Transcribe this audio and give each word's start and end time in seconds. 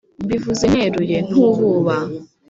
mbivuze 0.23 0.65
neruye 0.73 1.17
ntububa 1.27 1.95